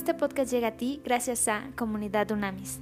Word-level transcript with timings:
Este 0.00 0.14
podcast 0.14 0.50
llega 0.50 0.68
a 0.68 0.76
ti 0.78 1.02
gracias 1.04 1.46
a 1.46 1.72
Comunidad 1.76 2.30
Unamis. 2.30 2.80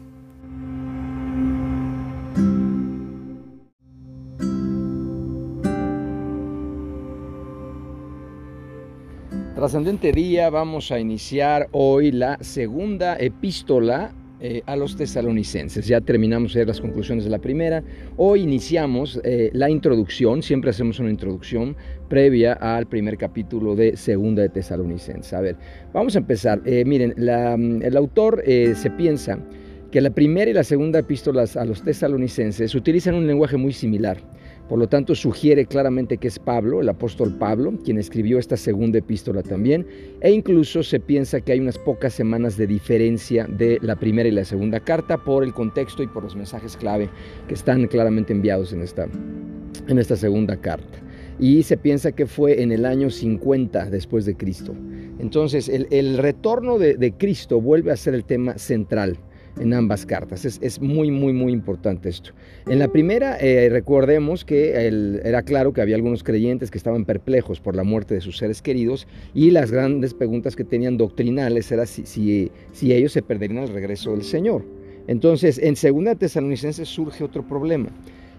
Trascendente 9.57 10.13
día, 10.13 10.49
vamos 10.51 10.93
a 10.93 11.01
iniciar 11.01 11.69
hoy 11.73 12.13
la 12.13 12.39
segunda 12.41 13.17
epístola 13.17 14.13
eh, 14.41 14.63
a 14.67 14.77
los 14.77 14.97
tesalonicenses. 14.97 15.87
Ya 15.89 16.01
terminamos 16.01 16.55
de 16.55 16.65
las 16.65 16.81
conclusiones 16.81 17.25
de 17.25 17.31
la 17.31 17.41
primera. 17.41 17.83
Hoy 18.17 18.43
iniciamos 18.43 19.21
eh, 19.25 19.51
la 19.53 19.69
introducción, 19.69 20.45
siempre 20.45 20.71
hacemos 20.71 21.01
una 21.01 21.11
introducción 21.11 21.77
previa 22.09 22.53
al 22.53 22.87
primer 22.87 23.19
capítulo 23.19 23.75
de 23.75 23.97
Segunda 23.97 24.43
de 24.43 24.49
Tesalonicenses. 24.51 25.33
A 25.33 25.41
ver, 25.41 25.57
vamos 25.93 26.15
a 26.15 26.21
empezar. 26.21 26.63
Eh, 26.65 26.85
miren, 26.85 27.15
el 27.19 27.97
autor 27.97 28.45
se 28.45 28.91
piensa 28.97 29.39
que 29.91 30.01
la 30.01 30.11
primera 30.11 30.51
y 30.51 30.55
la 30.55 30.65
segunda 30.65 31.01
epístolas 31.01 31.57
a 31.57 31.65
los 31.65 31.83
tesalonicenses 31.83 32.75
utilizan 32.75 33.15
un 33.15 33.27
lenguaje 33.27 33.57
muy 33.57 33.73
similar. 33.73 34.19
Por 34.69 34.79
lo 34.79 34.87
tanto, 34.87 35.15
sugiere 35.15 35.65
claramente 35.65 36.19
que 36.19 36.29
es 36.29 36.39
Pablo, 36.39 36.83
el 36.83 36.89
apóstol 36.91 37.35
Pablo, 37.39 37.73
quien 37.85 37.97
escribió 37.97 38.39
esta 38.39 38.59
segunda 38.59 38.99
epístola 38.99 39.43
también, 39.43 39.87
e 40.21 40.31
incluso 40.31 40.83
se 40.83 41.01
piensa 41.01 41.41
que 41.41 41.53
hay 41.53 41.61
unas 41.61 41.79
pocas 41.79 42.13
semanas 42.13 42.59
de 42.59 42.67
diferencia 42.67 43.47
de 43.47 43.79
la 43.81 43.97
primera 43.97 44.29
y 44.29 44.33
la 44.33 44.45
segunda 44.45 44.81
carta 44.81 45.17
por 45.17 45.43
el 45.43 45.55
contexto 45.55 46.03
y 46.03 46.07
por 46.07 46.23
los 46.23 46.37
mensajes 46.37 46.77
clave 46.77 47.09
que 47.49 47.55
están 47.55 47.87
claramente 47.87 48.35
enviados 48.35 48.75
en 48.75 48.83
esta, 48.83 49.09
en 49.87 49.99
esta 49.99 50.17
segunda 50.17 50.59
carta. 50.59 50.99
Y 51.41 51.63
se 51.63 51.79
piensa 51.79 52.13
que 52.13 52.27
fue 52.27 52.63
en 52.63 52.71
el 52.71 52.85
año 52.85 53.09
50 53.09 53.89
después 53.89 54.27
de 54.27 54.37
Cristo. 54.37 54.75
Entonces, 55.19 55.69
el, 55.69 56.19
retorno 56.19 56.79
de, 56.79 56.97
de 56.97 57.13
Cristo 57.13 57.61
vuelve 57.61 57.91
a 57.93 57.97
ser 57.97 58.15
el 58.15 58.25
tema 58.25 58.59
central 58.59 59.19
en 59.61 59.75
ambas 59.75 60.07
cartas. 60.07 60.45
Es, 60.45 60.81
muy, 60.81 61.11
muy, 61.11 61.33
muy 61.33 61.53
importante 61.53 62.09
esto. 62.09 62.31
En 62.67 62.79
la 62.79 62.89
primera, 62.89 63.37
eh, 63.41 63.69
recordemos 63.71 64.45
que 64.45 64.73
era 65.25 65.43
claro 65.43 65.73
que 65.73 65.81
había 65.81 65.97
algunos 65.97 66.23
creyentes 66.23 66.71
que 66.71 66.79
estaban 66.79 67.05
perplejos 67.05 67.61
por 67.61 67.77
la 67.77 67.85
muerte 67.85 68.15
de 68.15 68.21
sus 68.21 68.39
seres 68.39 68.63
queridos 68.63 69.07
y 69.35 69.51
las 69.51 69.71
grandes 69.71 70.15
preguntas 70.15 70.57
que 70.57 70.65
tenían 70.65 70.97
doctrinales 70.97 71.71
era 71.73 71.87
si, 71.87 72.05
si, 72.05 72.93
ellos 72.93 73.13
se 73.13 73.23
perderían 73.23 73.59
al 73.59 73.69
regreso 73.69 74.13
del 74.13 74.23
Señor. 74.23 74.65
Entonces, 75.07 75.59
en 75.59 75.77
Segunda 75.77 76.15
Tesalonicenses 76.15 76.89
surge 76.89 77.25
otro 77.25 77.47
problema. 77.47 77.89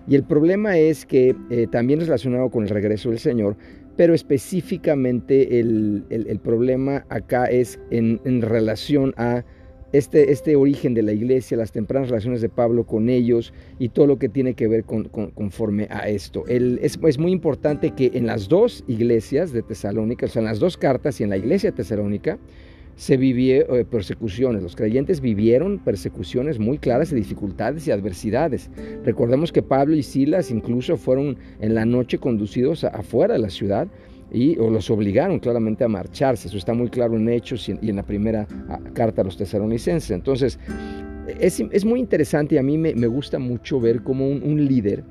Y 0.07 0.15
el 0.15 0.23
problema 0.23 0.77
es 0.77 1.05
que 1.05 1.35
eh, 1.49 1.67
también 1.71 1.99
relacionado 1.99 2.49
con 2.49 2.63
el 2.63 2.69
regreso 2.69 3.09
del 3.09 3.19
Señor, 3.19 3.57
pero 3.95 4.13
específicamente 4.13 5.59
el, 5.59 6.39
problema 6.41 7.05
acá 7.09 7.45
es 7.47 7.79
en, 7.91 8.21
en 8.23 8.41
relación 8.41 9.13
a 9.17 9.43
este, 9.91 10.31
este 10.31 10.55
origen 10.55 10.93
de 10.93 11.03
la 11.03 11.11
iglesia, 11.11 11.57
las 11.57 11.71
tempranas 11.71 12.09
relaciones 12.09 12.41
de 12.41 12.49
Pablo 12.49 12.85
con 12.85 13.09
ellos 13.09 13.53
y 13.79 13.89
todo 13.89 14.07
lo 14.07 14.19
que 14.19 14.29
tiene 14.29 14.53
que 14.53 14.67
ver 14.67 14.83
con, 14.83 15.05
conforme 15.05 15.87
a 15.89 16.09
esto. 16.09 16.45
es, 16.47 16.99
es, 17.01 17.17
muy 17.17 17.31
importante 17.31 17.91
que 17.91 18.11
en 18.13 18.27
las 18.27 18.47
dos 18.47 18.83
iglesias 18.87 19.51
de 19.51 19.61
Tesalónica, 19.61 20.25
o 20.25 20.29
sea, 20.29 20.41
en 20.41 20.45
las 20.45 20.59
dos 20.59 20.77
cartas 20.77 21.19
y 21.19 21.23
en 21.23 21.29
la 21.29 21.37
iglesia 21.37 21.71
de 21.71 21.77
Tesalónica, 21.77 22.37
se 22.99 23.15
vivieron 23.15 23.79
eh, 23.79 23.85
persecuciones. 23.85 24.61
Los 24.61 24.75
creyentes 24.75 25.21
vivieron 25.21 25.79
persecuciones 25.79 26.59
muy 26.59 26.77
claras 26.77 27.13
y 27.13 27.15
dificultades 27.15 27.87
y 27.87 27.91
adversidades. 27.91 28.69
Recordemos 29.05 29.53
que 29.53 29.61
Pablo 29.61 29.95
y 29.95 30.03
Silas 30.03 30.51
incluso 30.51 30.97
fueron 30.97 31.37
en 31.61 31.75
la 31.75 31.85
noche 31.85 32.17
conducidos 32.17 32.83
afuera 32.83 33.35
de 33.35 33.39
la 33.39 33.49
ciudad 33.49 33.87
y 34.31 34.57
o 34.57 34.69
los 34.69 34.89
obligaron 34.89 35.39
claramente 35.39 35.83
a 35.83 35.87
marcharse. 35.87 36.47
Eso 36.47 36.57
está 36.57 36.73
muy 36.73 36.89
claro 36.89 37.15
en 37.15 37.27
Hechos 37.29 37.67
y 37.69 37.71
en, 37.71 37.95
la 37.95 38.03
primera 38.03 38.47
ah, 38.69 38.79
carta 38.93 39.21
a 39.21 39.25
los 39.25 39.37
tesalonicenses. 39.37 40.11
Entonces, 40.11 40.59
es, 41.39 41.59
es 41.59 41.85
muy 41.85 41.99
interesante 41.99 42.55
y 42.55 42.57
a 42.57 42.63
mí 42.63 42.77
me, 42.77 42.93
me 42.95 43.07
gusta 43.07 43.39
mucho 43.39 43.79
ver 43.79 44.03
cómo 44.03 44.27
un, 44.27 44.43
un 44.43 44.65
líder, 44.65 45.03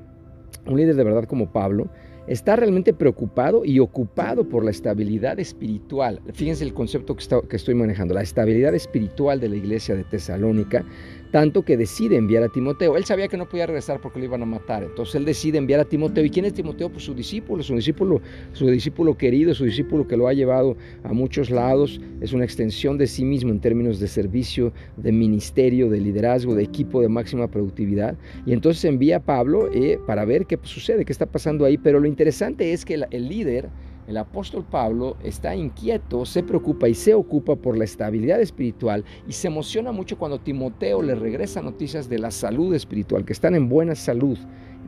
un 0.65 0.77
líder 0.77 0.95
de 0.95 1.03
verdad 1.03 1.25
como 1.25 1.51
Pablo, 1.51 1.89
está 2.29 2.55
realmente 2.55 2.93
preocupado 2.93 3.65
y 3.65 3.79
ocupado 3.79 4.47
por 4.47 4.63
la 4.63 4.69
estabilidad 4.69 5.39
espiritual. 5.39 6.21
Fíjense 6.33 6.63
el 6.63 6.75
concepto 6.75 7.15
que, 7.15 7.25
que, 7.49 7.55
estoy 7.55 7.73
manejando, 7.73 8.13
la 8.13 8.21
estabilidad 8.21 8.75
espiritual 8.75 9.39
de 9.39 9.49
la 9.49 9.55
iglesia 9.55 9.95
de 9.95 10.03
Tesalónica 10.03 10.85
tanto 11.31 11.63
que 11.63 11.77
decide 11.77 12.17
enviar 12.17 12.43
a 12.43 12.49
Timoteo. 12.49 12.97
Él 12.97 13.05
sabía 13.05 13.27
que 13.27 13.37
no 13.37 13.47
podía 13.47 13.65
regresar 13.67 14.01
porque 14.01 14.19
lo 14.19 14.25
iban 14.25 14.41
a 14.41 14.45
matar, 14.45 14.83
entonces 14.83 15.15
él 15.15 15.25
decide 15.25 15.57
enviar 15.57 15.79
a 15.79 15.85
Timoteo. 15.85 16.23
¿Y 16.25 16.29
quién 16.29 16.45
es 16.45 16.53
Timoteo? 16.53 16.89
Pues 16.89 17.03
su 17.03 17.13
discípulo, 17.13 17.63
su 17.63 17.75
discípulo, 17.75 18.21
su 18.53 18.67
discípulo 18.67 19.17
querido, 19.17 19.53
su 19.53 19.65
discípulo 19.65 20.07
que 20.07 20.17
lo 20.17 20.27
ha 20.27 20.33
llevado 20.33 20.75
a 21.03 21.13
muchos 21.13 21.49
lados, 21.49 21.99
es 22.21 22.33
una 22.33 22.43
extensión 22.43 22.97
de 22.97 23.07
sí 23.07 23.23
mismo 23.23 23.51
en 23.51 23.59
términos 23.59 23.99
de 23.99 24.07
servicio, 24.07 24.73
de 24.97 25.11
ministerio, 25.11 25.89
de 25.89 25.99
liderazgo, 25.99 26.55
de 26.55 26.63
equipo 26.63 27.01
de 27.01 27.09
máxima 27.09 27.47
productividad. 27.47 28.17
Y 28.45 28.53
entonces 28.53 28.83
envía 28.85 29.17
a 29.17 29.19
Pablo 29.19 29.69
eh, 29.73 29.99
para 30.07 30.25
ver 30.25 30.45
qué 30.45 30.59
sucede, 30.63 31.05
qué 31.05 31.11
está 31.11 31.25
pasando 31.25 31.65
ahí. 31.65 31.77
Pero 31.77 31.99
lo 31.99 32.07
interesante 32.07 32.73
es 32.73 32.85
que 32.85 32.95
el 33.09 33.29
líder 33.29 33.69
el 34.09 34.17
apóstol 34.17 34.65
Pablo 34.67 35.17
está 35.23 35.55
inquieto, 35.55 36.25
se 36.25 36.41
preocupa 36.41 36.89
y 36.89 36.95
se 36.95 37.13
ocupa 37.13 37.55
por 37.55 37.77
la 37.77 37.83
estabilidad 37.83 38.41
espiritual 38.41 39.05
y 39.27 39.33
se 39.33 39.49
emociona 39.49 39.91
mucho 39.91 40.17
cuando 40.17 40.39
Timoteo 40.39 41.03
le 41.03 41.13
regresa 41.13 41.61
noticias 41.61 42.09
de 42.09 42.17
la 42.17 42.31
salud 42.31 42.73
espiritual, 42.73 43.23
que 43.23 43.33
están 43.33 43.53
en 43.53 43.69
buena 43.69 43.93
salud. 43.93 44.39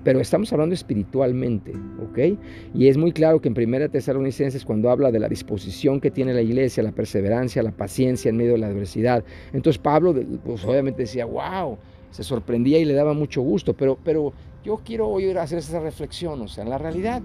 Pero 0.03 0.19
estamos 0.19 0.51
hablando 0.51 0.73
espiritualmente, 0.73 1.73
¿ok? 2.03 2.39
Y 2.73 2.87
es 2.87 2.97
muy 2.97 3.11
claro 3.11 3.39
que 3.39 3.49
en 3.49 3.53
Primera 3.53 3.87
Tesalonicenses 3.87 4.65
cuando 4.65 4.89
habla 4.89 5.11
de 5.11 5.19
la 5.19 5.29
disposición 5.29 6.01
que 6.01 6.09
tiene 6.09 6.33
la 6.33 6.41
iglesia, 6.41 6.81
la 6.81 6.91
perseverancia, 6.91 7.61
la 7.61 7.71
paciencia 7.71 8.29
en 8.29 8.37
medio 8.37 8.53
de 8.53 8.57
la 8.57 8.67
adversidad, 8.67 9.23
entonces 9.53 9.77
Pablo 9.77 10.15
pues 10.43 10.65
obviamente 10.65 11.03
decía, 11.03 11.25
wow, 11.25 11.77
se 12.09 12.23
sorprendía 12.23 12.79
y 12.79 12.85
le 12.85 12.95
daba 12.95 13.13
mucho 13.13 13.43
gusto, 13.43 13.75
pero, 13.75 13.99
pero 14.03 14.33
yo 14.63 14.81
quiero 14.83 15.07
hoy 15.07 15.29
hacer 15.31 15.59
esa 15.59 15.79
reflexión, 15.79 16.41
o 16.41 16.47
sea, 16.47 16.63
en 16.63 16.71
la 16.71 16.79
realidad 16.79 17.21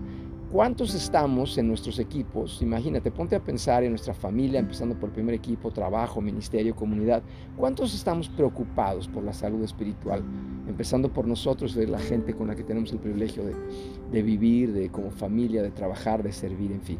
¿Cuántos 0.52 0.94
estamos 0.94 1.58
en 1.58 1.66
nuestros 1.66 1.98
equipos? 1.98 2.62
Imagínate, 2.62 3.10
ponte 3.10 3.34
a 3.34 3.42
pensar 3.42 3.82
en 3.82 3.90
nuestra 3.90 4.14
familia, 4.14 4.60
empezando 4.60 4.94
por 4.94 5.08
el 5.08 5.12
primer 5.12 5.34
equipo, 5.34 5.72
trabajo, 5.72 6.20
ministerio, 6.20 6.76
comunidad. 6.76 7.20
¿Cuántos 7.56 7.92
estamos 7.92 8.28
preocupados 8.28 9.08
por 9.08 9.24
la 9.24 9.32
salud 9.32 9.64
espiritual? 9.64 10.22
Empezando 10.68 11.12
por 11.12 11.26
nosotros, 11.26 11.74
de 11.74 11.88
la 11.88 11.98
gente 11.98 12.32
con 12.32 12.46
la 12.46 12.54
que 12.54 12.62
tenemos 12.62 12.92
el 12.92 13.00
privilegio 13.00 13.42
de, 14.12 14.22
vivir, 14.22 14.72
de 14.72 14.88
como 14.88 15.10
familia, 15.10 15.62
de 15.62 15.72
trabajar, 15.72 16.22
de 16.22 16.32
servir, 16.32 16.70
en 16.70 16.82
fin. 16.82 16.98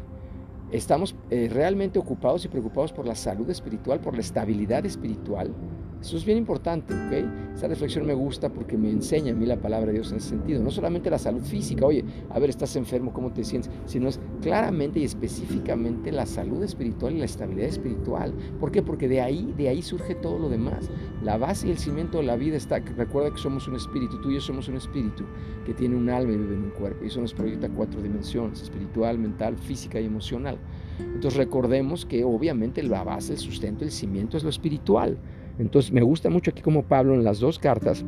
¿Estamos 0.73 1.15
eh, 1.29 1.49
realmente 1.49 1.99
ocupados 1.99 2.43
y 2.43 2.49
preocupados 2.49 2.91
por 2.91 3.07
la 3.07 3.15
salud 3.15 3.49
espiritual, 3.49 4.01
por 4.01 4.13
la 4.13 4.21
estabilidad 4.21 4.85
espiritual? 4.85 5.53
Eso 6.01 6.15
es 6.15 6.25
bien 6.25 6.37
importante, 6.37 6.93
¿ok? 6.93 7.55
Esa 7.55 7.67
reflexión 7.67 8.05
me 8.05 8.13
gusta 8.13 8.49
porque 8.49 8.77
me 8.77 8.89
enseña 8.89 9.31
a 9.31 9.35
mí 9.35 9.45
la 9.47 9.59
palabra 9.59 9.87
de 9.87 9.93
Dios 9.93 10.11
en 10.11 10.17
ese 10.17 10.29
sentido. 10.29 10.61
No 10.61 10.69
solamente 10.69 11.09
la 11.09 11.17
salud 11.17 11.41
física, 11.41 11.85
oye, 11.85 12.05
a 12.29 12.37
ver, 12.37 12.51
estás 12.51 12.75
enfermo, 12.75 13.11
¿cómo 13.11 13.33
te 13.33 13.43
sientes? 13.43 13.71
Sino 13.85 14.07
es 14.07 14.19
claramente 14.41 14.99
y 14.99 15.03
específicamente 15.03 16.11
la 16.11 16.27
salud 16.27 16.63
espiritual 16.63 17.15
y 17.15 17.19
la 17.19 17.25
estabilidad 17.25 17.69
espiritual. 17.69 18.33
¿Por 18.59 18.71
qué? 18.71 18.83
Porque 18.83 19.07
de 19.07 19.21
ahí, 19.21 19.53
de 19.57 19.69
ahí 19.69 19.81
surge 19.81 20.13
todo 20.13 20.37
lo 20.37 20.49
demás. 20.49 20.89
La 21.23 21.37
base 21.37 21.67
y 21.67 21.71
el 21.71 21.79
cimiento 21.79 22.19
de 22.19 22.25
la 22.25 22.35
vida 22.35 22.57
está, 22.57 22.79
recuerda 22.79 23.31
que 23.31 23.39
somos 23.39 23.67
un 23.67 23.75
espíritu, 23.75 24.21
tú 24.21 24.29
y 24.29 24.35
yo 24.35 24.41
somos 24.41 24.67
un 24.67 24.75
espíritu 24.75 25.23
que 25.65 25.73
tiene 25.73 25.95
un 25.95 26.09
alma 26.09 26.33
y 26.33 26.37
vive 26.37 26.53
en 26.53 26.63
un 26.65 26.71
cuerpo. 26.71 27.03
Y 27.03 27.07
eso 27.07 27.21
nos 27.21 27.33
proyecta 27.33 27.69
cuatro 27.69 28.01
dimensiones, 28.03 28.61
espiritual, 28.61 29.17
mental, 29.17 29.57
física 29.57 29.99
y 29.99 30.05
emocional. 30.05 30.59
Entonces 30.99 31.35
recordemos 31.37 32.05
que 32.05 32.23
obviamente 32.23 32.83
la 32.83 33.03
base, 33.03 33.33
el 33.33 33.39
sustento, 33.39 33.83
el 33.83 33.91
cimiento 33.91 34.37
es 34.37 34.43
lo 34.43 34.49
espiritual. 34.49 35.17
Entonces 35.59 35.91
me 35.91 36.01
gusta 36.01 36.29
mucho 36.29 36.51
aquí 36.51 36.61
como 36.61 36.83
Pablo 36.83 37.13
en 37.13 37.23
las 37.23 37.39
dos 37.39 37.59
cartas 37.59 38.05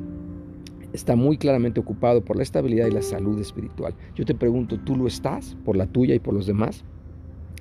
está 0.94 1.16
muy 1.16 1.38
claramente 1.38 1.80
ocupado 1.80 2.24
por 2.24 2.36
la 2.36 2.44
estabilidad 2.44 2.88
y 2.88 2.92
la 2.92 3.02
salud 3.02 3.40
espiritual. 3.40 3.94
Yo 4.16 4.26
te 4.26 4.36
pregunto, 4.36 4.80
¿tú 4.80 4.96
lo 4.96 5.08
estás 5.08 5.56
por 5.66 5.76
la 5.76 5.88
tuya 5.88 6.16
y 6.16 6.20
por 6.20 6.34
los 6.34 6.48
demás? 6.48 6.84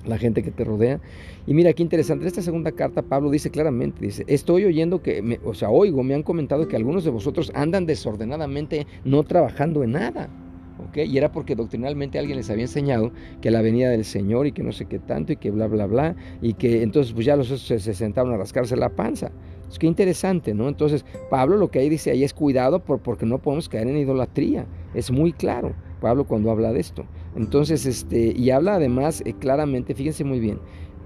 La 0.05 0.17
gente 0.17 0.43
que 0.43 0.51
te 0.51 0.63
rodea. 0.63 1.01
Y 1.45 1.53
mira 1.53 1.73
qué 1.73 1.83
interesante, 1.83 2.23
en 2.23 2.27
esta 2.27 2.41
segunda 2.41 2.71
carta 2.71 3.01
Pablo 3.01 3.29
dice 3.29 3.51
claramente, 3.51 4.01
dice, 4.01 4.23
estoy 4.27 4.65
oyendo 4.65 5.01
que, 5.01 5.39
o 5.43 5.53
sea, 5.53 5.69
oigo, 5.69 6.03
me 6.03 6.15
han 6.15 6.23
comentado 6.23 6.67
que 6.67 6.75
algunos 6.75 7.03
de 7.03 7.11
vosotros 7.11 7.51
andan 7.53 7.85
desordenadamente 7.85 8.87
no 9.03 9.23
trabajando 9.23 9.83
en 9.83 9.91
nada. 9.91 10.29
Y 10.95 11.17
era 11.17 11.31
porque 11.31 11.55
doctrinalmente 11.55 12.17
alguien 12.17 12.37
les 12.37 12.49
había 12.49 12.63
enseñado 12.63 13.11
que 13.41 13.51
la 13.51 13.61
venida 13.61 13.89
del 13.89 14.05
Señor 14.05 14.47
y 14.47 14.53
que 14.53 14.63
no 14.63 14.71
sé 14.71 14.85
qué 14.85 14.97
tanto 14.97 15.33
y 15.33 15.35
que 15.35 15.51
bla, 15.51 15.67
bla, 15.67 15.85
bla, 15.85 16.15
y 16.41 16.53
que 16.53 16.81
entonces 16.81 17.13
pues 17.13 17.25
ya 17.25 17.35
los 17.35 17.47
se, 17.47 17.79
se 17.79 17.93
sentaron 17.93 18.33
a 18.33 18.37
rascarse 18.37 18.77
la 18.77 18.89
panza. 18.89 19.31
Es 19.69 19.77
que 19.77 19.87
interesante, 19.87 20.53
¿no? 20.53 20.67
Entonces, 20.67 21.05
Pablo 21.29 21.57
lo 21.57 21.69
que 21.69 21.79
ahí 21.79 21.89
dice 21.89 22.11
ahí 22.11 22.23
es 22.23 22.33
cuidado 22.33 22.83
por, 22.83 22.99
porque 22.99 23.25
no 23.25 23.39
podemos 23.39 23.69
caer 23.69 23.87
en 23.87 23.97
idolatría. 23.97 24.65
Es 24.93 25.11
muy 25.11 25.31
claro, 25.31 25.73
Pablo 26.01 26.25
cuando 26.25 26.49
habla 26.51 26.73
de 26.73 26.79
esto. 26.79 27.05
Entonces, 27.35 27.85
este, 27.85 28.33
y 28.35 28.49
habla 28.49 28.75
además 28.75 29.21
eh, 29.25 29.33
claramente, 29.37 29.93
fíjense 29.93 30.23
muy 30.23 30.39
bien, 30.39 30.59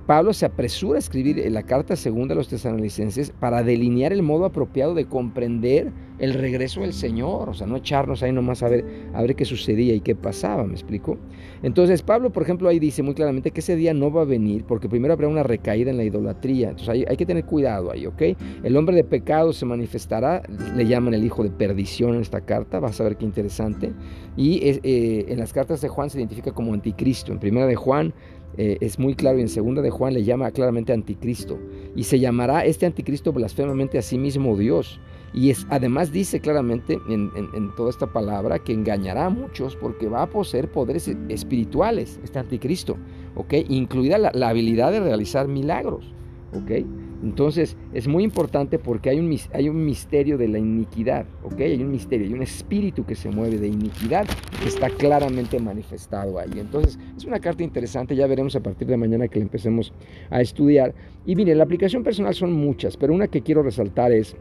Pablo 0.05 0.33
se 0.33 0.45
apresura 0.45 0.97
a 0.97 0.99
escribir 0.99 1.49
la 1.49 1.63
carta 1.63 1.95
segunda 1.95 2.33
a 2.33 2.37
los 2.37 2.49
tesalonicenses 2.49 3.31
para 3.39 3.63
delinear 3.63 4.11
el 4.11 4.21
modo 4.21 4.43
apropiado 4.45 4.93
de 4.93 5.05
comprender 5.05 5.93
el 6.19 6.33
regreso 6.33 6.81
del 6.81 6.93
Señor, 6.93 7.49
o 7.49 7.53
sea, 7.53 7.67
no 7.67 7.77
echarnos 7.77 8.21
ahí 8.21 8.31
nomás 8.31 8.63
a 8.63 8.69
ver, 8.69 8.85
a 9.13 9.21
ver 9.21 9.35
qué 9.35 9.45
sucedía 9.45 9.93
y 9.95 10.01
qué 10.01 10.15
pasaba, 10.15 10.65
¿me 10.65 10.73
explico? 10.73 11.17
Entonces 11.63 12.01
Pablo, 12.01 12.31
por 12.31 12.43
ejemplo, 12.43 12.69
ahí 12.69 12.79
dice 12.79 13.01
muy 13.01 13.13
claramente 13.13 13.51
que 13.51 13.61
ese 13.61 13.75
día 13.75 13.93
no 13.93 14.11
va 14.11 14.21
a 14.21 14.25
venir 14.25 14.65
porque 14.65 14.89
primero 14.89 15.13
habrá 15.13 15.27
una 15.27 15.43
recaída 15.43 15.89
en 15.91 15.97
la 15.97 16.03
idolatría, 16.03 16.69
entonces 16.69 16.89
hay, 16.89 17.05
hay 17.07 17.17
que 17.17 17.25
tener 17.25 17.45
cuidado 17.45 17.91
ahí, 17.91 18.05
¿ok? 18.05 18.21
El 18.63 18.75
hombre 18.77 18.95
de 18.95 19.03
pecado 19.03 19.53
se 19.53 19.65
manifestará, 19.65 20.43
le 20.75 20.85
llaman 20.85 21.13
el 21.13 21.23
hijo 21.23 21.43
de 21.43 21.49
perdición 21.49 22.15
en 22.15 22.21
esta 22.21 22.41
carta, 22.41 22.79
vas 22.79 22.99
a 22.99 23.05
ver 23.05 23.17
qué 23.17 23.25
interesante, 23.25 23.93
y 24.35 24.59
eh, 24.63 25.25
en 25.29 25.39
las 25.39 25.53
cartas 25.53 25.81
de 25.81 25.87
Juan 25.87 26.09
se 26.09 26.19
identifica 26.19 26.51
como 26.51 26.73
anticristo, 26.73 27.31
en 27.31 27.39
primera 27.39 27.65
de 27.65 27.75
Juan 27.75 28.13
eh, 28.57 28.77
es 28.81 28.99
muy 28.99 29.15
claro 29.15 29.37
y 29.37 29.41
en 29.41 29.49
segunda 29.49 29.81
de 29.81 29.89
Juan 29.89 30.13
le 30.13 30.23
llama 30.23 30.51
claramente 30.51 30.93
anticristo 30.93 31.59
y 31.95 32.03
se 32.03 32.19
llamará 32.19 32.65
este 32.65 32.85
anticristo 32.85 33.33
blasfemamente 33.33 33.97
a 33.97 34.01
sí 34.01 34.17
mismo 34.17 34.57
Dios 34.57 34.99
y 35.33 35.49
es, 35.49 35.65
además 35.69 36.11
dice 36.11 36.39
claramente 36.39 36.99
en, 37.09 37.31
toda 37.75 37.89
esta 37.89 38.13
palabra 38.13 38.59
que 38.59 38.71
engañará 38.71 39.25
a 39.25 39.29
muchos 39.29 39.75
porque 39.75 40.07
va 40.07 40.21
a 40.21 40.29
poseer 40.29 40.71
poderes 40.71 41.07
espirituales 41.29 42.19
este 42.23 42.37
anticristo, 42.37 42.97
¿ok? 43.35 43.53
incluida 43.67 44.19
la, 44.19 44.31
la 44.33 44.49
habilidad 44.49 44.91
de 44.91 44.99
realizar 44.99 45.47
milagros, 45.47 46.13
¿ok? 46.53 46.85
Entonces 47.23 47.77
es 47.93 48.07
muy 48.07 48.23
importante 48.23 48.77
porque 48.77 49.09
hay 49.09 49.19
un, 49.19 49.33
hay 49.53 49.69
un 49.69 49.85
misterio 49.85 50.37
de 50.37 50.49
la 50.49 50.59
iniquidad, 50.59 51.25
¿ok? 51.43 51.61
Hay 51.61 51.81
un 51.81 51.91
misterio, 51.91 52.27
hay 52.27 52.33
un 52.33 52.43
espíritu 52.43 53.05
que 53.05 53.15
se 53.15 53.29
mueve 53.29 53.57
de 53.57 53.67
iniquidad 53.67 54.27
que 54.61 54.67
está 54.67 54.89
claramente 54.89 55.59
manifestado 55.59 56.37
ahí. 56.37 56.51
Entonces 56.57 56.99
es 57.15 57.23
una 57.23 57.39
carta 57.39 57.63
interesante, 57.63 58.15
ya 58.15 58.27
veremos 58.27 58.55
a 58.55 58.59
partir 58.59 58.87
de 58.87 58.97
mañana 58.97 59.27
que 59.29 59.39
la 59.39 59.45
empecemos 59.45 59.93
a 60.29 60.41
estudiar. 60.41 60.93
Y 61.25 61.35
mire, 61.35 61.55
la 61.55 61.63
aplicación 61.63 62.03
personal 62.03 62.33
son 62.33 62.51
muchas, 62.51 62.97
pero 62.97 63.13
una 63.13 63.27
que 63.27 63.41
quiero 63.41 63.63
resaltar 63.63 64.11
es 64.11 64.35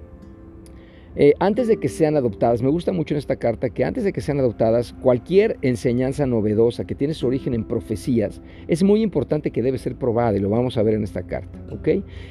eh, 1.14 1.34
antes 1.40 1.68
de 1.68 1.76
que 1.76 1.88
sean 1.88 2.16
adoptadas, 2.16 2.62
me 2.62 2.70
gusta 2.70 2.92
mucho 2.92 3.12
en 3.14 3.18
esta 3.18 3.36
carta 3.36 3.68
que 3.68 3.84
antes 3.84 4.04
de 4.04 4.12
que 4.12 4.22
sean 4.22 4.40
adoptadas, 4.40 4.94
cualquier 5.02 5.58
enseñanza 5.60 6.26
novedosa 6.26 6.86
que 6.86 6.94
tiene 6.94 7.12
su 7.12 7.26
origen 7.26 7.52
en 7.52 7.64
profecías 7.64 8.40
es 8.66 8.82
muy 8.82 9.02
importante 9.02 9.50
que 9.50 9.62
debe 9.62 9.78
ser 9.78 9.96
probada 9.96 10.36
y 10.36 10.40
lo 10.40 10.48
vamos 10.48 10.78
a 10.78 10.82
ver 10.82 10.94
en 10.94 11.04
esta 11.04 11.22
carta. 11.22 11.58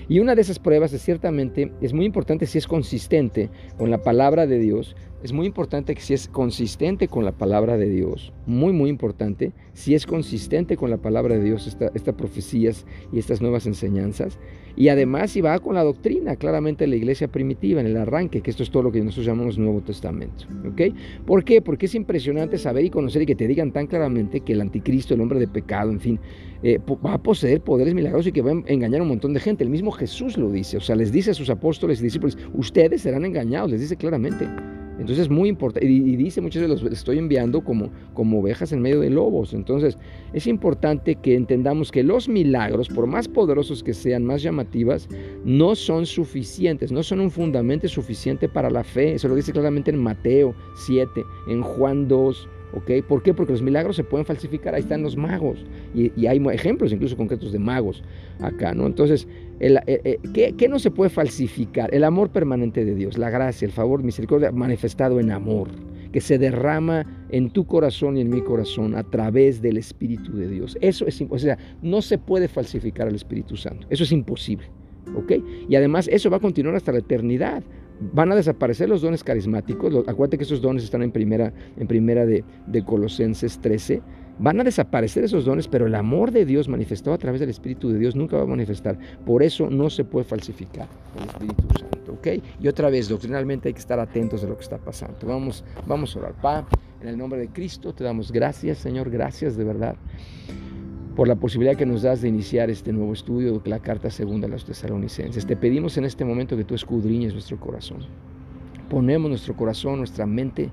Y 0.10 0.20
una 0.20 0.36
de 0.36 0.42
esas 0.42 0.60
pruebas 0.60 0.94
es 0.94 1.02
ciertamente, 1.02 1.72
es 1.82 1.94
muy 1.94 2.06
importante 2.06 2.46
si 2.46 2.58
es 2.58 2.68
consistente 2.68 3.50
con 3.78 3.92
la 3.92 4.02
palabra 4.02 4.48
de 4.48 4.60
Dios, 4.60 4.96
es 5.24 5.34
muy 5.34 5.46
importante 5.46 5.94
que 5.94 6.02
si 6.02 6.14
es 6.14 6.28
consistente 6.28 7.08
con 7.08 7.26
la 7.26 7.32
palabra 7.32 7.78
de 7.78 7.90
Dios, 7.90 8.34
muy, 8.46 8.74
muy 8.74 8.90
importante, 8.90 9.52
si 9.74 9.94
es 9.94 10.06
consistente 10.06 10.78
con 10.78 10.90
la 10.90 10.98
palabra 10.98 11.36
de 11.36 11.44
Dios 11.44 11.78
estas 11.94 12.16
profecías 12.16 12.86
y 13.12 13.20
estas 13.20 13.42
nuevas 13.42 13.66
enseñanzas, 13.68 14.40
y 14.76 14.88
además 14.88 15.32
si 15.32 15.42
va 15.42 15.60
con 15.60 15.76
la 15.76 15.84
doctrina, 15.84 16.36
claramente 16.36 16.88
la 16.88 16.96
iglesia 16.96 17.28
primitiva, 17.28 17.82
en 17.82 17.88
el 17.88 17.98
arranque, 17.98 18.42
que 18.42 18.50
esto 18.50 18.64
es 18.64 18.72
todo 18.72 18.84
lo 18.84 18.92
que 18.92 19.02
nosotros 19.02 19.26
llamamos 19.26 19.58
Nuevo 19.58 19.82
Testamento. 19.82 20.46
¿ok? 20.68 20.96
¿Por 21.26 21.44
qué? 21.44 21.62
Porque 21.62 21.86
es 21.86 21.96
impresionante 21.96 22.58
saber 22.58 22.86
y 22.86 22.90
conocer 22.90 23.22
y 23.22 23.26
que 23.26 23.36
te 23.36 23.48
digan 23.48 23.72
tan 23.72 23.88
claramente 23.88 24.42
que 24.42 24.54
el 24.54 24.62
anticristo, 24.62 25.14
el 25.14 25.22
hombre 25.22 25.40
de 25.40 25.48
pecado, 25.48 25.92
en 25.92 26.00
fin, 26.00 26.20
eh, 26.64 26.80
va 27.06 27.14
a 27.14 27.22
poseer 27.22 27.62
poderes 27.62 27.94
milagrosos 27.94 28.28
y 28.28 28.32
que 28.32 28.42
va 28.42 28.52
a 28.52 28.64
engañar 28.68 29.02
a 29.02 29.04
un 29.04 29.10
montón 29.10 29.34
de 29.34 29.40
gente. 29.40 29.64
El 29.64 29.70
mismo 29.70 29.92
Jesús 29.92 30.38
lo 30.38 30.50
dice, 30.50 30.78
o 30.78 30.82
sea, 30.82 30.96
les 30.96 31.12
dice 31.12 31.32
a 31.32 31.34
sus 31.34 31.50
apóstoles 31.50 32.00
y 32.00 32.04
discípulos, 32.04 32.38
ustedes 32.54 33.02
serán 33.02 33.26
engañados, 33.26 33.72
les 33.72 33.82
dice 33.82 33.96
claramente. 33.98 34.48
Entonces 35.00 35.20
es 35.20 35.30
muy 35.30 35.50
importante, 35.50 35.88
y, 35.88 36.16
dice 36.16 36.42
muchas 36.42 36.62
veces 36.62 36.84
los 36.84 36.94
estoy 36.94 37.18
enviando 37.18 37.62
como, 37.62 37.90
como 38.14 38.40
ovejas 38.40 38.72
en 38.72 38.82
medio 38.82 39.00
de 39.00 39.10
lobos. 39.10 39.54
Entonces 39.54 39.98
es 40.34 40.48
importante 40.48 41.16
que 41.16 41.36
entendamos 41.36 41.92
que 41.92 42.04
los 42.04 42.30
milagros, 42.30 42.88
por 42.88 43.08
más 43.08 43.28
poderosos 43.28 43.84
que 43.84 43.94
sean, 43.94 44.24
más 44.24 44.44
llamativas, 44.44 45.08
no 45.44 45.76
son 45.76 46.06
suficientes, 46.06 46.92
no 46.92 47.04
son 47.04 47.20
un 47.20 47.32
fundamento 47.32 47.88
suficiente 47.88 48.48
para 48.48 48.70
la 48.70 48.84
fe. 48.84 49.14
Eso 49.14 49.28
lo 49.28 49.36
dice 49.36 49.52
claramente 49.52 49.92
en 49.92 49.98
Mateo 49.98 50.54
7, 50.76 51.24
en 51.48 51.62
Juan 51.62 52.08
2. 52.08 52.50
¿Ok? 52.74 53.06
¿Por 53.08 53.24
qué? 53.24 53.34
Porque 53.34 53.54
los 53.54 53.62
milagros 53.62 53.96
se 53.96 54.04
pueden 54.04 54.26
falsificar, 54.26 54.76
ahí 54.76 54.82
están 54.82 55.04
los 55.04 55.16
magos, 55.16 55.66
y, 55.94 56.26
hay 56.26 56.42
ejemplos 56.52 56.92
incluso 56.92 57.18
concretos 57.18 57.52
de 57.52 57.60
magos 57.60 58.04
acá, 58.40 58.74
¿no? 58.74 58.86
Entonces, 58.86 59.28
eh, 59.60 59.80
eh, 59.88 60.20
¿qué, 60.34 60.68
no 60.68 60.80
se 60.80 60.92
puede 60.92 61.10
falsificar? 61.10 61.94
El 61.94 62.04
amor 62.04 62.30
permanente 62.30 62.86
de 62.86 62.96
Dios, 62.96 63.18
la 63.18 63.30
gracia, 63.30 63.66
el 63.66 63.72
favor, 63.72 64.04
misericordia 64.04 64.52
manifestado 64.52 65.20
en 65.20 65.32
amor, 65.32 65.70
que 66.12 66.22
se 66.22 66.38
derrama 66.38 67.06
en 67.30 67.50
tu 67.50 67.66
corazón 67.66 68.18
y 68.18 68.22
en 68.22 68.30
mi 68.30 68.42
corazón 68.42 68.96
a 68.96 69.04
través 69.04 69.62
del 69.62 69.78
Espíritu 69.78 70.36
de 70.36 70.48
Dios. 70.48 70.78
Eso 70.82 71.06
es 71.08 71.22
o 71.30 71.40
sea, 71.40 71.58
no 71.82 72.02
se 72.02 72.18
puede 72.18 72.48
falsificar 72.48 73.08
al 73.08 73.16
Espíritu 73.16 73.56
Santo. 73.56 73.88
Eso 73.90 74.04
es 74.04 74.12
imposible. 74.12 74.68
¿ok? 75.16 75.34
Y 75.70 75.76
además 75.76 76.08
eso 76.12 76.30
va 76.30 76.38
a 76.38 76.40
continuar 76.40 76.76
hasta 76.76 76.92
la 76.92 77.00
eternidad. 77.00 77.64
Van 78.14 78.32
a 78.32 78.36
desaparecer 78.36 78.90
los 78.90 79.02
dones 79.02 79.24
carismáticos. 79.24 79.94
Acuérdate 80.08 80.38
que 80.38 80.44
esos 80.44 80.62
dones 80.62 80.84
están 80.84 81.04
en 81.04 81.12
primera, 81.12 81.54
en 81.78 81.88
primera 81.88 82.26
de, 82.26 82.44
de 82.68 82.84
Colosenses 82.84 83.60
13 83.60 84.02
Van 84.42 84.60
a 84.60 84.64
desaparecer 84.64 85.24
esos 85.24 85.46
dones, 85.46 85.68
pero 85.68 85.86
el 85.86 85.94
amor 85.94 86.32
de 86.32 86.46
Dios 86.46 86.68
manifestado 86.68 87.14
a 87.14 87.18
través 87.20 87.40
del 87.40 87.52
Espíritu 87.52 87.90
de 87.92 88.00
Dios 88.00 88.16
nunca 88.16 88.38
va 88.38 88.44
a 88.44 88.48
manifestar. 88.48 88.98
Por 89.24 89.44
eso 89.44 89.70
no 89.70 89.88
se 89.92 90.04
puede 90.04 90.26
falsificar 90.26 90.88
el 91.16 91.30
Espíritu 91.30 91.64
Santo. 91.78 92.18
Y 92.60 92.68
otra 92.68 92.90
vez, 92.90 93.08
doctrinalmente 93.08 93.70
hay 93.70 93.74
que 93.74 93.80
estar 93.80 94.00
atentos 94.00 94.42
de 94.42 94.48
lo 94.48 94.56
que 94.56 94.64
está 94.64 94.80
pasando. 94.80 95.16
Vamos, 95.28 95.64
vamos 95.86 96.16
a 96.16 96.20
orar. 96.20 96.34
Pa, 96.42 96.68
en 97.02 97.10
el 97.10 97.18
nombre 97.20 97.40
de 97.40 97.50
Cristo 97.50 97.94
te 97.94 98.04
damos 98.04 98.32
gracias, 98.32 98.80
Señor, 98.80 99.12
gracias 99.12 99.56
de 99.56 99.64
verdad 99.64 99.96
por 101.22 101.28
la 101.28 101.36
posibilidad 101.36 101.78
que 101.78 101.86
nos 101.86 102.02
das 102.02 102.24
de 102.24 102.30
iniciar 102.30 102.72
este 102.72 102.92
nuevo 102.92 103.14
estudio 103.14 103.60
de 103.60 103.70
la 103.70 103.78
carta 103.78 104.10
segunda 104.10 104.48
a 104.48 104.50
los 104.50 104.66
tesalonicenses. 104.66 105.46
Te 105.46 105.56
pedimos 105.56 105.96
en 105.98 106.06
este 106.06 106.26
momento 106.26 106.58
que 106.58 106.64
tú 106.64 106.74
escudriñes 106.74 107.34
nuestro 107.34 107.60
corazón. 107.60 108.00
Ponemos 108.90 109.30
nuestro 109.30 109.56
corazón, 109.56 110.00
nuestra 110.00 110.26
mente 110.26 110.72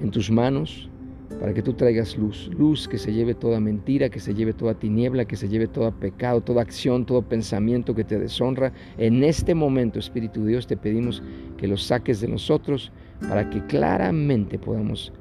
en 0.00 0.10
tus 0.10 0.28
manos 0.28 0.90
para 1.38 1.54
que 1.54 1.62
tú 1.62 1.74
traigas 1.74 2.18
luz, 2.18 2.50
luz 2.58 2.88
que 2.88 2.98
se 2.98 3.12
lleve 3.12 3.32
toda 3.32 3.60
mentira, 3.60 4.08
que 4.08 4.18
se 4.18 4.34
lleve 4.34 4.54
toda 4.54 4.74
tiniebla, 4.74 5.24
que 5.24 5.36
se 5.36 5.48
lleve 5.48 5.68
todo 5.68 5.92
pecado, 5.92 6.40
toda 6.40 6.62
acción, 6.62 7.06
todo 7.06 7.22
pensamiento 7.22 7.94
que 7.94 8.02
te 8.02 8.18
deshonra. 8.18 8.72
En 8.98 9.22
este 9.22 9.54
momento, 9.54 10.00
Espíritu 10.00 10.46
Dios, 10.46 10.66
te 10.66 10.76
pedimos 10.76 11.22
que 11.58 11.68
lo 11.68 11.76
saques 11.76 12.20
de 12.20 12.26
nosotros 12.26 12.90
para 13.28 13.48
que 13.48 13.64
claramente 13.66 14.58
podamos 14.58 15.12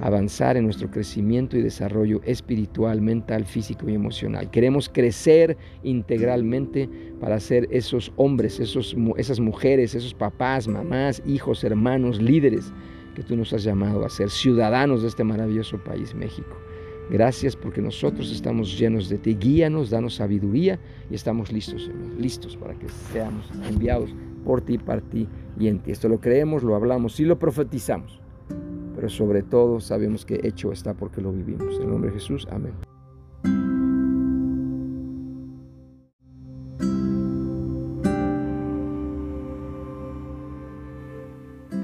avanzar 0.00 0.56
en 0.56 0.64
nuestro 0.64 0.90
crecimiento 0.90 1.56
y 1.56 1.62
desarrollo 1.62 2.20
espiritual, 2.24 3.00
mental, 3.00 3.44
físico 3.44 3.88
y 3.88 3.94
emocional. 3.94 4.50
Queremos 4.50 4.88
crecer 4.88 5.56
integralmente 5.82 6.88
para 7.20 7.40
ser 7.40 7.68
esos 7.70 8.12
hombres, 8.16 8.60
esos, 8.60 8.96
esas 9.16 9.40
mujeres, 9.40 9.94
esos 9.94 10.14
papás, 10.14 10.68
mamás, 10.68 11.22
hijos, 11.26 11.64
hermanos, 11.64 12.20
líderes 12.20 12.72
que 13.14 13.22
tú 13.22 13.36
nos 13.36 13.52
has 13.52 13.64
llamado 13.64 14.04
a 14.04 14.10
ser 14.10 14.30
ciudadanos 14.30 15.02
de 15.02 15.08
este 15.08 15.24
maravilloso 15.24 15.78
país, 15.78 16.14
México. 16.14 16.56
Gracias 17.08 17.54
porque 17.54 17.80
nosotros 17.80 18.32
estamos 18.32 18.76
llenos 18.78 19.08
de 19.08 19.18
ti. 19.18 19.34
Guíanos, 19.34 19.90
danos 19.90 20.16
sabiduría 20.16 20.78
y 21.08 21.14
estamos 21.14 21.52
listos, 21.52 21.84
Señor, 21.84 22.20
listos 22.20 22.56
para 22.56 22.74
que 22.74 22.88
seamos 23.12 23.48
enviados 23.68 24.10
por 24.44 24.60
ti, 24.60 24.76
para 24.76 25.00
ti 25.00 25.28
y 25.58 25.68
en 25.68 25.78
ti. 25.78 25.92
Esto 25.92 26.08
lo 26.08 26.20
creemos, 26.20 26.62
lo 26.62 26.74
hablamos 26.74 27.18
y 27.20 27.24
lo 27.24 27.38
profetizamos. 27.38 28.20
Pero 28.96 29.10
sobre 29.10 29.42
todo 29.42 29.78
sabemos 29.78 30.24
que 30.24 30.40
hecho 30.42 30.72
está 30.72 30.94
porque 30.94 31.20
lo 31.20 31.30
vivimos. 31.30 31.76
En 31.76 31.82
el 31.82 31.90
nombre 31.90 32.10
de 32.10 32.18
Jesús, 32.18 32.48
amén. 32.50 32.72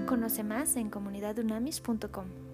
Conoce 0.06 0.42
más 0.42 0.76
en 0.76 0.88
comunidadunamis.com. 0.88 2.51